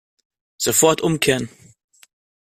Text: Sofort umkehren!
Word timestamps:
Sofort 0.57 1.01
umkehren! 1.01 1.47